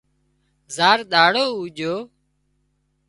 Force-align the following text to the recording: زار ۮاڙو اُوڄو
زار 0.75 0.99
ۮاڙو 1.11 1.45
اُوڄو 1.57 1.93